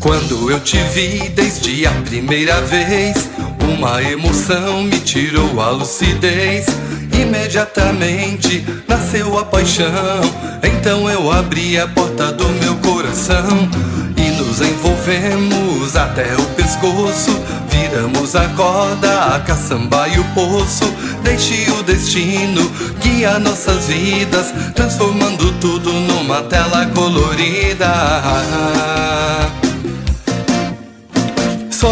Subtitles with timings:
[0.00, 3.28] Quando eu te vi desde a primeira vez,
[3.60, 6.64] uma emoção me tirou a lucidez.
[7.12, 10.22] Imediatamente nasceu a paixão.
[10.62, 13.46] Então eu abri a porta do meu coração
[14.16, 17.38] e nos envolvemos até o pescoço.
[17.68, 20.84] Viramos a corda, a caçamba e o poço.
[21.22, 22.70] Deixe o destino
[23.02, 28.79] guiar nossas vidas, transformando tudo numa tela colorida.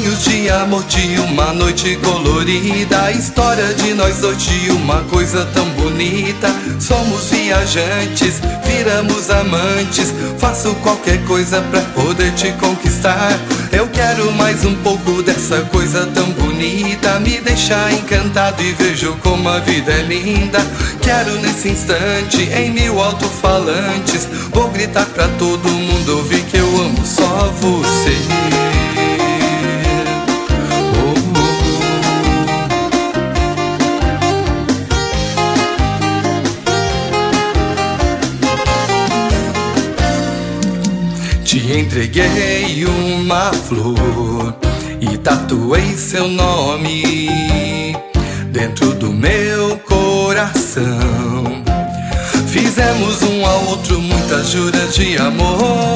[0.00, 5.66] Sonhos de amor de uma noite colorida História de nós dois de uma coisa tão
[5.70, 6.48] bonita.
[6.80, 13.38] Somos viajantes, viramos amantes Faço qualquer coisa pra poder te conquistar.
[13.70, 19.50] Eu quero mais um pouco dessa coisa tão bonita Me deixar encantado e vejo como
[19.50, 20.60] a vida é linda.
[21.02, 27.04] Quero nesse instante, em mil alto-falantes Vou gritar pra todo mundo ouvir que eu amo
[27.04, 28.39] só você
[41.50, 44.54] Te entreguei uma flor
[45.00, 47.28] e tatuei seu nome
[48.52, 50.84] dentro do meu coração.
[52.46, 55.89] Fizemos um ao outro muitas juras de amor.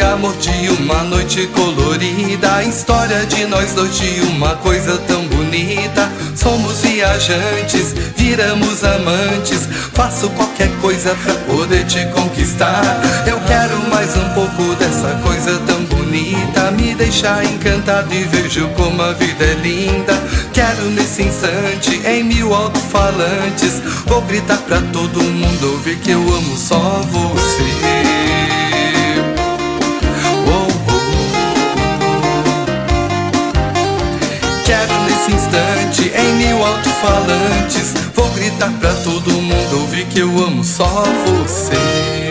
[0.00, 2.62] Amor de uma noite colorida.
[2.62, 6.10] História de nós dois de uma coisa tão bonita.
[6.36, 9.68] Somos viajantes, viramos amantes.
[9.92, 12.82] Faço qualquer coisa pra poder te conquistar.
[13.26, 16.70] Eu quero mais um pouco dessa coisa tão bonita.
[16.70, 20.14] Me deixar encantado e vejo como a vida é linda.
[20.52, 23.82] Quero nesse instante, em mil alto-falantes.
[24.06, 27.97] Vou gritar pra todo mundo ouvir que eu amo só você.
[37.48, 42.27] Alto-falantes, vou gritar pra todo mundo ouvir que eu amo só você.